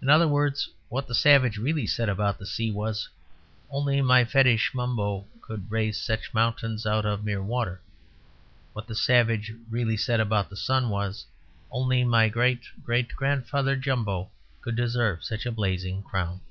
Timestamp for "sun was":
10.56-11.26